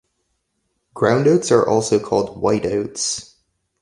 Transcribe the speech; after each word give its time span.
Ground 0.95 1.27
oats 1.27 1.51
are 1.51 1.69
also 1.69 1.99
called 1.99 2.41
"white 2.41 2.65
oats". 2.65 3.35